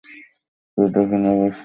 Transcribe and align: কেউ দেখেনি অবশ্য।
কেউ 0.71 0.85
দেখেনি 0.93 1.27
অবশ্য। 1.35 1.59